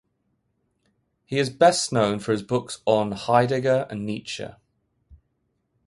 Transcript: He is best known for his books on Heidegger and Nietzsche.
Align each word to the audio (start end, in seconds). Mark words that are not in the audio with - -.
He 1.25 1.37
is 1.37 1.51
best 1.51 1.93
known 1.93 2.17
for 2.17 2.31
his 2.31 2.41
books 2.41 2.81
on 2.87 3.11
Heidegger 3.11 3.85
and 3.87 4.03
Nietzsche. 4.03 4.47